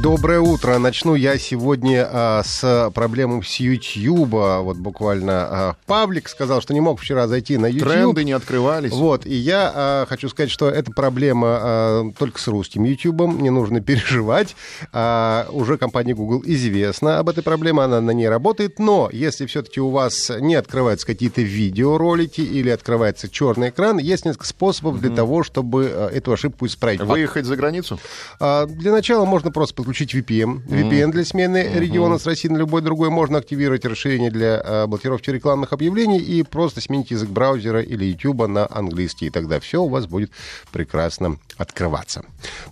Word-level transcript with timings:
Доброе 0.00 0.38
утро. 0.38 0.78
Начну 0.78 1.16
я 1.16 1.38
сегодня 1.38 2.08
а, 2.08 2.42
с 2.44 2.92
проблемы 2.94 3.42
с 3.42 3.56
YouTube. 3.56 4.30
Вот 4.30 4.76
буквально 4.76 5.32
а, 5.32 5.76
Павлик 5.86 6.28
сказал, 6.28 6.62
что 6.62 6.72
не 6.72 6.80
мог 6.80 7.00
вчера 7.00 7.26
зайти 7.26 7.56
на 7.56 7.66
YouTube. 7.66 7.88
Тренды 7.88 8.22
не 8.22 8.30
открывались. 8.30 8.92
Вот, 8.92 9.26
и 9.26 9.34
я 9.34 9.72
а, 9.74 10.06
хочу 10.08 10.28
сказать, 10.28 10.52
что 10.52 10.68
эта 10.68 10.92
проблема 10.92 11.58
а, 11.60 12.12
только 12.16 12.38
с 12.38 12.46
русским 12.46 12.84
YouTube, 12.84 13.22
не 13.40 13.50
нужно 13.50 13.80
переживать. 13.88 14.54
А, 14.92 15.48
уже 15.50 15.78
компании 15.78 16.12
Google 16.12 16.44
известна 16.46 17.18
об 17.18 17.28
этой 17.28 17.42
проблеме, 17.42 17.82
она 17.82 18.00
на 18.00 18.12
ней 18.12 18.28
работает, 18.28 18.78
но 18.78 19.10
если 19.12 19.46
все-таки 19.46 19.80
у 19.80 19.90
вас 19.90 20.30
не 20.38 20.54
открываются 20.54 21.08
какие-то 21.08 21.42
видеоролики 21.42 22.40
или 22.40 22.70
открывается 22.70 23.28
черный 23.28 23.70
экран, 23.70 23.98
есть 23.98 24.24
несколько 24.24 24.46
способов 24.46 24.96
mm-hmm. 24.96 25.00
для 25.00 25.10
того, 25.10 25.42
чтобы 25.42 25.90
а, 25.92 26.08
эту 26.08 26.30
ошибку 26.30 26.66
исправить. 26.66 27.00
Выехать 27.00 27.46
за 27.46 27.56
границу? 27.56 27.98
А, 28.38 28.66
для 28.66 28.92
начала 28.92 29.24
можно 29.24 29.50
просто 29.50 29.87
подключить 29.88 30.14
VPN. 30.14 30.66
VPN 30.66 31.10
для 31.12 31.24
смены 31.24 31.62
mm-hmm. 31.62 31.80
региона 31.80 32.18
с 32.18 32.26
России 32.26 32.48
на 32.48 32.58
любой 32.58 32.82
другой. 32.82 33.08
Можно 33.08 33.38
активировать 33.38 33.86
расширение 33.86 34.30
для 34.30 34.60
а, 34.62 34.86
блокировки 34.86 35.30
рекламных 35.30 35.72
объявлений 35.72 36.18
и 36.18 36.42
просто 36.42 36.82
сменить 36.82 37.10
язык 37.10 37.30
браузера 37.30 37.80
или 37.80 38.04
YouTube 38.04 38.48
на 38.48 38.68
английский. 38.70 39.26
И 39.26 39.30
тогда 39.30 39.60
все 39.60 39.82
у 39.82 39.88
вас 39.88 40.06
будет 40.06 40.30
прекрасно 40.72 41.38
открываться. 41.56 42.22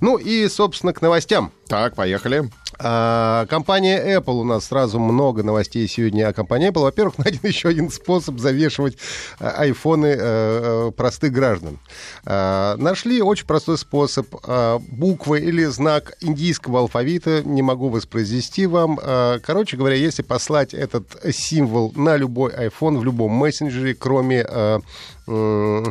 Ну 0.01 0.19
и, 0.19 0.47
собственно, 0.49 0.93
к 0.93 1.01
новостям. 1.01 1.53
Так, 1.69 1.97
поехали. 1.97 2.49
А, 2.79 3.47
компания 3.47 4.17
Apple. 4.17 4.41
У 4.41 4.45
нас 4.45 4.67
сразу 4.67 5.01
много 5.01 5.43
новостей 5.43 5.89
сегодня 5.89 6.29
о 6.29 6.33
компании 6.33 6.71
Apple. 6.71 6.83
Во-первых, 6.83 7.19
найден 7.25 7.41
еще 7.43 7.69
один 7.69 7.91
способ 7.91 8.39
завешивать 8.39 8.97
а, 9.41 9.51
айфоны 9.51 10.17
а, 10.17 10.91
простых 10.93 11.33
граждан. 11.33 11.81
А, 12.25 12.77
нашли 12.77 13.21
очень 13.21 13.47
простой 13.47 13.79
способ. 13.79 14.29
А, 14.45 14.79
буквы 14.79 15.41
или 15.41 15.65
знак 15.65 16.17
индийского 16.21 16.81
алфавита 16.81 17.43
не 17.43 17.63
могу 17.63 17.89
воспроизвести 17.89 18.67
вам. 18.67 19.01
А, 19.03 19.41
короче 19.41 19.77
говоря, 19.77 19.97
если 19.97 20.23
послать 20.23 20.73
этот 20.73 21.17
символ 21.35 21.93
на 21.97 22.17
любой 22.17 22.53
iPhone 22.53 22.99
в 22.99 23.05
любом 23.05 23.33
мессенджере, 23.33 23.95
кроме, 23.95 24.43
а, 24.43 24.81
а, 25.27 25.91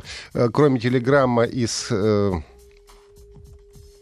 кроме 0.54 0.80
телеграмма 0.80 1.44
из... 1.44 1.92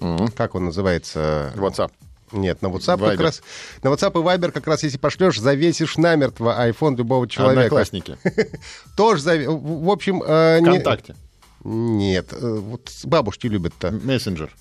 А, 0.03 0.27
как 0.35 0.55
он 0.55 0.65
называется? 0.65 1.53
WhatsApp. 1.55 1.91
Нет, 2.31 2.61
на 2.61 2.67
WhatsApp 2.67 2.97
Viber. 2.97 3.11
как 3.11 3.19
раз. 3.19 3.41
На 3.83 3.89
WhatsApp 3.89 4.11
и 4.11 4.23
Viber 4.23 4.51
как 4.51 4.67
раз, 4.67 4.83
если 4.83 4.97
пошлешь, 4.97 5.39
завесишь 5.39 5.97
намертво 5.97 6.67
iPhone 6.67 6.97
любого 6.97 7.27
человека. 7.27 7.61
Одноклассники. 7.61 8.17
Тоже 8.97 9.21
завесишь. 9.21 9.51
В 9.51 9.89
общем... 9.89 10.19
Вконтакте. 10.19 11.15
Нет, 11.63 12.33
вот 12.33 12.91
бабушки 13.05 13.47
любят-то. 13.47 13.91
Мессенджер. 13.91 14.53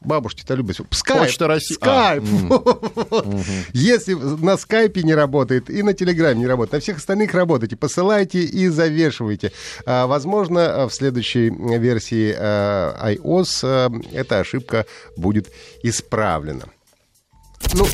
Бабушки-то 0.00 0.54
любят. 0.54 0.80
Скайп. 0.90 1.20
Почта 1.20 1.46
России. 1.48 1.74
Скайп. 1.74 2.22
Если 3.72 4.14
на 4.14 4.56
скайпе 4.56 5.02
не 5.02 5.14
работает 5.14 5.70
и 5.70 5.82
на 5.82 5.92
телеграме 5.92 6.40
не 6.40 6.46
работает, 6.46 6.74
на 6.74 6.80
всех 6.80 6.98
остальных 6.98 7.34
работайте. 7.34 7.76
Посылайте 7.76 8.40
и 8.40 8.68
завешивайте. 8.68 9.52
Возможно, 9.84 10.86
в 10.88 10.94
следующей 10.94 11.50
версии 11.50 12.32
iOS 12.34 14.06
эта 14.12 14.40
ошибка 14.40 14.86
будет 15.16 15.50
исправлена. 15.82 16.66
Ну, 17.74 17.86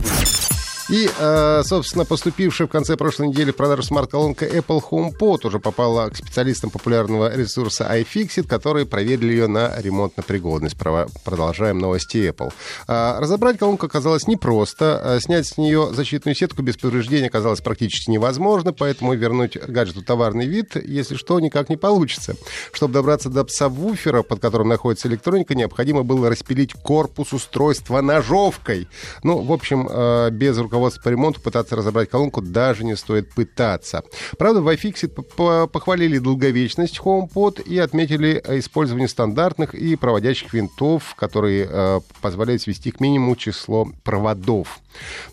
и, 0.90 1.08
э, 1.18 1.62
собственно, 1.64 2.04
поступившая 2.04 2.68
в 2.68 2.70
конце 2.70 2.96
прошлой 2.96 3.28
недели 3.28 3.52
в 3.52 3.56
продажу 3.56 3.82
смарт-колонка 3.82 4.44
Apple 4.44 4.82
HomePod 4.90 5.46
уже 5.46 5.58
попала 5.58 6.10
к 6.10 6.16
специалистам 6.16 6.68
популярного 6.68 7.34
ресурса 7.34 7.88
iFixit, 7.90 8.46
которые 8.46 8.84
проверили 8.84 9.32
ее 9.32 9.46
на 9.46 9.74
ремонтно-пригодность. 9.78 10.76
Продолжаем 11.24 11.78
новости 11.78 12.28
Apple. 12.28 12.52
А, 12.86 13.18
разобрать 13.18 13.58
колонку 13.58 13.86
оказалось 13.86 14.26
непросто. 14.26 15.00
А, 15.02 15.20
снять 15.20 15.46
с 15.46 15.56
нее 15.56 15.88
защитную 15.92 16.34
сетку 16.34 16.60
без 16.60 16.76
повреждений 16.76 17.28
оказалось 17.28 17.62
практически 17.62 18.10
невозможно, 18.10 18.74
поэтому 18.74 19.14
вернуть 19.14 19.56
гаджету 19.56 20.02
товарный 20.02 20.46
вид, 20.46 20.76
если 20.76 21.14
что, 21.14 21.40
никак 21.40 21.70
не 21.70 21.78
получится. 21.78 22.36
Чтобы 22.72 22.92
добраться 22.92 23.30
до 23.30 23.46
сабвуфера, 23.48 24.22
под 24.22 24.40
которым 24.40 24.68
находится 24.68 25.08
электроника, 25.08 25.54
необходимо 25.54 26.02
было 26.02 26.28
распилить 26.28 26.74
корпус 26.74 27.32
устройства 27.32 28.02
ножовкой. 28.02 28.86
Ну, 29.22 29.40
в 29.40 29.52
общем, 29.52 29.88
э, 29.90 30.28
без 30.30 30.58
руководства 30.58 30.73
руководство 30.74 31.02
по 31.02 31.08
ремонту 31.08 31.40
пытаться 31.40 31.76
разобрать 31.76 32.10
колонку 32.10 32.42
даже 32.42 32.84
не 32.84 32.96
стоит 32.96 33.32
пытаться. 33.32 34.02
Правда, 34.38 34.60
в 34.60 34.68
iFixit 34.68 35.68
похвалили 35.68 36.18
долговечность 36.18 36.98
HomePod 36.98 37.62
и 37.62 37.78
отметили 37.78 38.42
использование 38.58 39.08
стандартных 39.08 39.74
и 39.74 39.94
проводящих 39.96 40.52
винтов, 40.52 41.14
которые 41.16 41.68
э, 41.70 42.00
позволяют 42.20 42.62
свести 42.62 42.90
к 42.90 43.00
минимуму 43.00 43.36
число 43.36 43.88
проводов. 44.02 44.80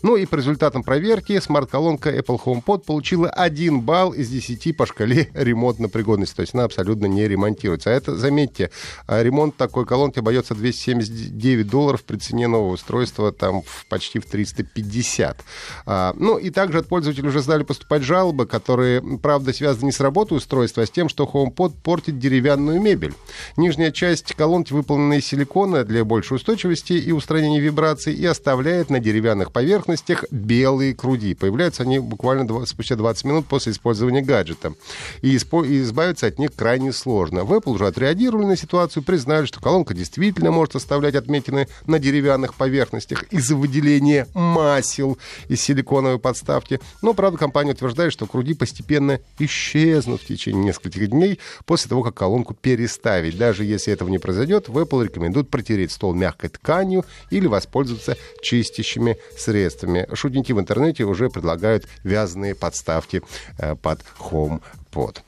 Ну 0.02 0.16
и 0.16 0.26
по 0.26 0.36
результатам 0.36 0.82
проверки 0.82 1.38
смарт-колонка 1.40 2.10
Apple 2.10 2.40
HomePod 2.44 2.84
получила 2.84 3.28
1 3.28 3.80
балл 3.80 4.12
из 4.12 4.28
10 4.28 4.76
по 4.76 4.86
шкале 4.86 5.30
ремонтной 5.34 5.88
пригодности. 5.88 6.36
То 6.36 6.42
есть 6.42 6.54
она 6.54 6.64
абсолютно 6.64 7.06
не 7.06 7.26
ремонтируется. 7.26 7.90
А 7.90 7.92
это, 7.92 8.16
заметьте, 8.16 8.70
а 9.06 9.22
ремонт 9.22 9.56
такой 9.56 9.86
колонки 9.86 10.18
обойдется 10.18 10.54
279 10.54 11.66
долларов 11.68 12.02
при 12.04 12.16
цене 12.16 12.48
нового 12.48 12.74
устройства 12.74 13.32
там 13.32 13.62
в, 13.62 13.86
почти 13.86 14.18
в 14.18 14.26
350. 14.26 15.44
А, 15.86 16.14
ну 16.16 16.38
и 16.38 16.50
также 16.50 16.78
от 16.78 16.88
пользователей 16.88 17.28
уже 17.28 17.42
стали 17.42 17.62
поступать 17.62 18.02
жалобы, 18.02 18.46
которые, 18.46 19.02
правда, 19.18 19.52
связаны 19.52 19.86
не 19.86 19.92
с 19.92 20.00
работой 20.00 20.38
устройства, 20.38 20.82
а 20.82 20.86
с 20.86 20.90
тем, 20.90 21.08
что 21.08 21.24
HomePod 21.24 21.74
портит 21.82 22.18
деревянную 22.18 22.80
мебель. 22.80 23.14
Нижняя 23.56 23.90
часть 23.90 24.34
колонки 24.34 24.72
выполнена 24.72 25.14
из 25.14 25.26
силикона 25.26 25.84
для 25.84 26.04
большей 26.04 26.36
устойчивости 26.36 26.94
и 26.94 27.12
устранения 27.12 27.60
вибраций 27.60 28.14
и 28.14 28.24
оставляет 28.24 28.90
на 28.90 29.00
деревянных 29.00 29.51
поверхностях 29.52 30.24
белые 30.30 30.94
круги. 30.94 31.34
Появляются 31.34 31.82
они 31.82 31.98
буквально 31.98 32.46
20, 32.46 32.68
спустя 32.68 32.96
20 32.96 33.24
минут 33.24 33.46
после 33.46 33.72
использования 33.72 34.22
гаджета. 34.22 34.74
И, 35.20 35.36
избавиться 35.36 36.26
от 36.26 36.38
них 36.38 36.54
крайне 36.54 36.92
сложно. 36.92 37.44
В 37.44 37.52
Apple 37.52 37.72
уже 37.72 37.86
отреагировали 37.86 38.46
на 38.46 38.56
ситуацию, 38.56 39.02
признали, 39.02 39.46
что 39.46 39.60
колонка 39.60 39.94
действительно 39.94 40.50
может 40.50 40.76
оставлять 40.76 41.14
отметины 41.14 41.68
на 41.86 41.98
деревянных 41.98 42.54
поверхностях 42.54 43.24
из-за 43.24 43.56
выделения 43.56 44.26
масел 44.34 45.18
из 45.48 45.60
силиконовой 45.60 46.18
подставки. 46.18 46.80
Но, 47.02 47.14
правда, 47.14 47.38
компания 47.38 47.72
утверждает, 47.72 48.12
что 48.12 48.26
круги 48.26 48.54
постепенно 48.54 49.20
исчезнут 49.38 50.22
в 50.22 50.26
течение 50.26 50.64
нескольких 50.64 51.08
дней 51.08 51.38
после 51.66 51.88
того, 51.88 52.02
как 52.02 52.14
колонку 52.14 52.54
переставить. 52.54 53.36
Даже 53.36 53.64
если 53.64 53.92
этого 53.92 54.08
не 54.08 54.18
произойдет, 54.18 54.68
в 54.68 54.78
Apple 54.78 55.04
рекомендуют 55.04 55.50
протереть 55.50 55.92
стол 55.92 56.14
мягкой 56.14 56.50
тканью 56.50 57.04
или 57.30 57.46
воспользоваться 57.46 58.16
чистящими 58.42 59.18
средствами. 59.42 60.06
Шутники 60.14 60.52
в 60.52 60.60
интернете 60.60 61.04
уже 61.04 61.28
предлагают 61.28 61.86
вязаные 62.04 62.54
подставки 62.54 63.22
э, 63.58 63.74
под 63.76 64.00
HomePod. 64.18 65.18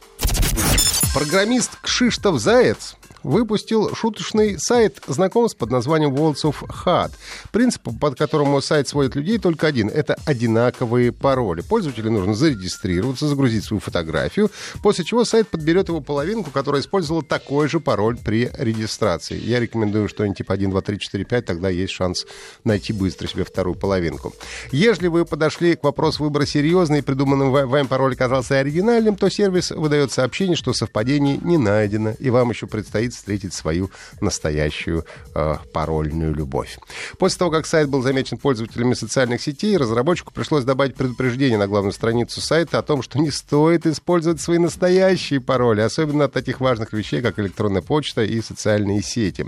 Программист 1.15 1.79
Кшиштов 1.81 2.41
Заяц 2.41 2.97
выпустил 3.25 3.95
шуточный 3.95 4.59
сайт 4.59 5.01
знакомств 5.09 5.59
под 5.59 5.71
названием 5.71 6.15
Worlds 6.15 6.45
of 6.45 6.57
Hard. 6.85 7.13
Принцип, 7.51 7.83
под 7.99 8.17
которому 8.17 8.61
сайт 8.61 8.87
сводит 8.87 9.17
людей, 9.17 9.39
только 9.39 9.67
один. 9.67 9.89
Это 9.89 10.17
одинаковые 10.27 11.11
пароли. 11.11 11.63
Пользователю 11.63 12.13
нужно 12.13 12.35
зарегистрироваться, 12.35 13.27
загрузить 13.27 13.65
свою 13.65 13.81
фотографию, 13.81 14.51
после 14.83 15.05
чего 15.05 15.25
сайт 15.25 15.49
подберет 15.49 15.89
его 15.89 16.01
половинку, 16.01 16.51
которая 16.51 16.83
использовала 16.83 17.25
такой 17.25 17.69
же 17.69 17.81
пароль 17.81 18.19
при 18.19 18.51
регистрации. 18.59 19.41
Я 19.41 19.59
рекомендую 19.59 20.09
что-нибудь 20.09 20.39
типа 20.39 20.55
1, 20.55 20.71
2, 20.71 20.81
3, 20.81 20.99
4, 20.99 21.25
5, 21.25 21.45
тогда 21.47 21.69
есть 21.71 21.93
шанс 21.93 22.27
найти 22.63 22.93
быстро 22.93 23.27
себе 23.27 23.45
вторую 23.45 23.75
половинку. 23.75 24.35
Если 24.71 25.09
вы 25.09 25.25
подошли 25.25 25.77
к 25.77 25.83
вопросу 25.83 26.25
выбора 26.25 26.45
серьезно 26.45 26.97
и 26.97 27.03
придуманным 27.03 27.51
вами 27.51 27.87
пароль 27.87 28.13
оказался 28.13 28.59
оригинальным, 28.59 29.17
то 29.17 29.31
сервис 29.31 29.71
выдает 29.71 30.13
сообщение, 30.13 30.57
что 30.57 30.75
совпадений 31.05 31.39
не 31.43 31.59
найдено, 31.59 32.15
и 32.19 32.31
вам 32.31 32.51
еще 32.51 32.67
предстоит 32.67 33.13
встретить 33.13 33.53
свою 33.53 33.91
настоящую 34.21 35.05
э, 35.35 35.57
парольную 35.73 36.35
любовь. 36.35 36.79
После 37.19 37.39
того, 37.39 37.51
как 37.51 37.67
сайт 37.67 37.89
был 37.89 38.03
замечен 38.03 38.39
пользователями 38.39 38.95
социальных 38.95 39.43
сетей, 39.43 39.77
разработчику 39.77 40.33
пришлось 40.33 40.65
добавить 40.65 40.95
предупреждение 40.95 41.59
на 41.59 41.67
главную 41.67 41.93
страницу 41.93 42.41
сайта 42.41 42.79
о 42.79 42.83
том, 42.83 43.03
что 43.03 43.19
не 43.19 43.31
стоит 43.31 43.87
использовать 43.87 44.41
свои 44.41 44.59
настоящие 44.59 45.41
пароли, 45.41 45.83
особенно 45.83 46.25
от 46.25 46.33
таких 46.33 46.61
важных 46.61 46.93
вещей, 46.93 47.21
как 47.21 47.39
электронная 47.39 47.83
почта 47.83 48.25
и 48.25 48.41
социальные 48.41 49.03
сети. 49.03 49.47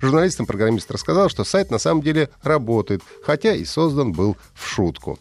Журналистам 0.00 0.46
программист 0.46 0.90
рассказал, 0.90 1.30
что 1.30 1.44
сайт 1.44 1.70
на 1.70 1.78
самом 1.78 2.02
деле 2.02 2.28
работает, 2.42 3.02
хотя 3.22 3.54
и 3.54 3.64
создан 3.64 4.12
был 4.12 4.36
в 4.54 4.68
шутку. 4.68 5.18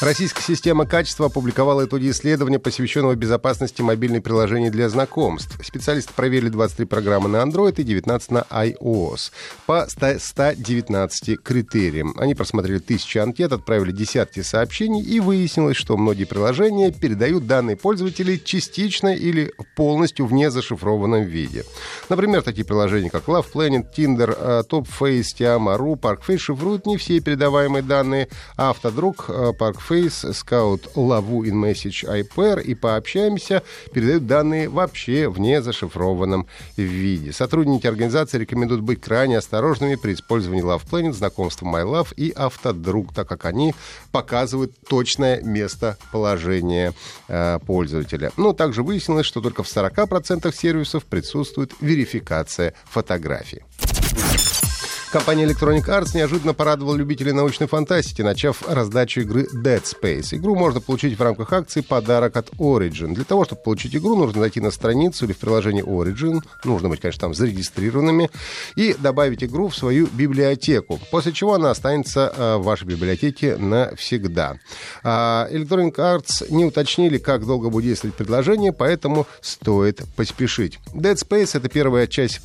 Российская 0.00 0.42
система 0.42 0.86
качества 0.86 1.26
опубликовала 1.26 1.86
итоги 1.86 2.10
исследования, 2.10 2.58
посвященного 2.58 3.14
безопасности 3.14 3.80
мобильных 3.80 4.22
приложений 4.22 4.70
для 4.70 4.88
знакомств. 4.88 5.56
Специалисты 5.64 6.12
проверили 6.14 6.48
23 6.48 6.84
программы 6.84 7.28
на 7.28 7.36
Android 7.38 7.80
и 7.80 7.84
19 7.84 8.30
на 8.32 8.44
iOS 8.50 9.30
по 9.66 9.86
119 9.88 11.42
критериям. 11.42 12.14
Они 12.18 12.34
просмотрели 12.34 12.80
тысячи 12.80 13.18
анкет, 13.18 13.52
отправили 13.52 13.92
десятки 13.92 14.42
сообщений 14.42 15.00
и 15.00 15.20
выяснилось, 15.20 15.76
что 15.76 15.96
многие 15.96 16.24
приложения 16.24 16.90
передают 16.90 17.46
данные 17.46 17.76
пользователей 17.76 18.42
частично 18.44 19.14
или 19.14 19.54
полностью 19.76 20.26
в 20.26 20.32
незашифрованном 20.32 21.22
виде. 21.22 21.64
Например, 22.08 22.42
такие 22.42 22.66
приложения, 22.66 23.10
как 23.10 23.24
Love 23.24 23.46
Planet, 23.54 23.86
Tinder, 23.96 24.66
TopFace, 24.68 25.34
Tiama.ru, 25.38 25.98
ParkFace 25.98 26.38
шифруют 26.38 26.84
не 26.84 26.96
все 26.98 27.20
передаваемые 27.20 27.82
данные, 27.82 28.28
а 28.56 28.70
Автодруг, 28.70 29.30
ParkFace 29.30 29.83
Face, 29.88 30.32
Scout 30.32 30.90
Лаву 30.94 31.44
in 31.44 31.54
Message 31.54 32.04
iPair 32.04 32.62
и 32.62 32.74
пообщаемся 32.74 33.62
передают 33.92 34.26
данные 34.26 34.68
вообще 34.68 35.28
в 35.28 35.38
незашифрованном 35.38 36.46
виде. 36.76 37.32
Сотрудники 37.32 37.86
организации 37.86 38.38
рекомендуют 38.38 38.82
быть 38.82 39.00
крайне 39.00 39.38
осторожными 39.38 39.96
при 39.96 40.14
использовании 40.14 40.64
Love 40.64 40.82
Planet, 40.90 41.12
знакомства 41.12 41.66
MyLove 41.66 42.14
и 42.16 42.30
Автодруг, 42.30 43.12
так 43.12 43.28
как 43.28 43.44
они 43.44 43.74
показывают 44.12 44.72
точное 44.88 45.40
местоположение 45.42 46.92
э, 47.28 47.58
пользователя. 47.66 48.32
Но 48.36 48.52
также 48.52 48.82
выяснилось, 48.82 49.26
что 49.26 49.40
только 49.40 49.62
в 49.62 49.66
40% 49.66 50.54
сервисов 50.54 51.04
присутствует 51.04 51.72
верификация 51.80 52.74
фотографий. 52.84 53.62
Компания 55.14 55.44
Electronic 55.44 55.84
Arts 55.84 56.16
неожиданно 56.16 56.54
порадовала 56.54 56.96
любителей 56.96 57.30
научной 57.30 57.68
фантастики, 57.68 58.20
начав 58.22 58.68
раздачу 58.68 59.20
игры 59.20 59.46
Dead 59.54 59.80
Space. 59.80 60.34
Игру 60.34 60.56
можно 60.56 60.80
получить 60.80 61.16
в 61.16 61.22
рамках 61.22 61.52
акции 61.52 61.82
«Подарок 61.82 62.36
от 62.36 62.50
Origin». 62.54 63.14
Для 63.14 63.22
того, 63.22 63.44
чтобы 63.44 63.62
получить 63.62 63.94
игру, 63.94 64.16
нужно 64.16 64.40
зайти 64.40 64.58
на 64.58 64.72
страницу 64.72 65.24
или 65.24 65.32
в 65.32 65.38
приложение 65.38 65.84
Origin, 65.84 66.42
нужно 66.64 66.88
быть, 66.88 66.98
конечно, 66.98 67.20
там 67.20 67.34
зарегистрированными, 67.34 68.28
и 68.74 68.96
добавить 68.98 69.44
игру 69.44 69.68
в 69.68 69.76
свою 69.76 70.08
библиотеку, 70.08 70.98
после 71.12 71.30
чего 71.32 71.54
она 71.54 71.70
останется 71.70 72.34
э, 72.36 72.56
в 72.56 72.64
вашей 72.64 72.88
библиотеке 72.88 73.56
навсегда. 73.56 74.56
А 75.04 75.46
Electronic 75.48 75.94
Arts 75.94 76.52
не 76.52 76.64
уточнили, 76.64 77.18
как 77.18 77.46
долго 77.46 77.70
будет 77.70 77.84
действовать 77.84 78.16
предложение, 78.16 78.72
поэтому 78.72 79.28
стоит 79.40 80.02
поспешить. 80.16 80.80
Dead 80.92 81.14
Space— 81.14 81.50
это 81.54 81.68
первая 81.68 82.08
часть 82.08 82.40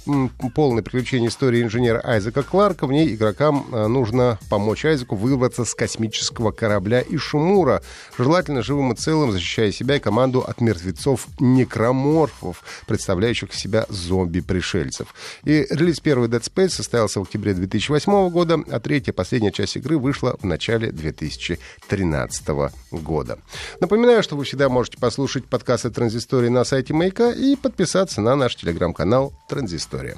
полной 0.53 0.83
приключения 0.83 1.29
истории 1.29 1.63
инженера 1.63 1.99
Айзека 2.05 2.43
Кларка, 2.43 2.58
Кларка. 2.59 2.87
В 2.87 2.91
ней 2.91 3.15
игрокам 3.15 3.67
э, 3.71 3.87
нужно 3.87 4.37
помочь 4.49 4.83
Айзеку 4.83 5.15
вырваться 5.15 5.63
с 5.63 5.73
космического 5.73 6.51
корабля 6.51 7.01
Ишумура, 7.07 7.81
желательно 8.17 8.63
живым 8.63 8.91
и 8.91 8.97
целым, 8.97 9.31
защищая 9.31 9.71
себя 9.71 9.95
и 9.95 9.99
команду 9.99 10.41
от 10.41 10.59
мертвецов-некроморфов, 10.59 12.61
представляющих 12.85 13.53
себя 13.53 13.85
зомби-пришельцев. 13.87 15.15
И 15.45 15.67
релиз 15.69 16.01
первой 16.01 16.27
Dead 16.27 16.41
Space 16.41 16.71
состоялся 16.71 17.21
в 17.21 17.23
октябре 17.23 17.53
2008 17.53 18.29
года, 18.29 18.59
а 18.69 18.81
третья, 18.81 19.13
последняя 19.13 19.53
часть 19.53 19.77
игры 19.77 19.97
вышла 19.97 20.35
в 20.37 20.43
начале 20.43 20.91
2013 20.91 22.49
года. 22.91 23.39
Напоминаю, 23.79 24.21
что 24.21 24.35
вы 24.35 24.43
всегда 24.43 24.67
можете 24.67 24.97
послушать 24.97 25.45
подкасты 25.45 25.91
Транзистории 25.91 26.49
на 26.49 26.65
сайте 26.65 26.93
Маяка 26.93 27.31
и 27.31 27.55
подписаться 27.55 28.19
на 28.19 28.35
наш 28.35 28.57
телеграм-канал 28.57 29.31
Транзистория. 29.47 30.17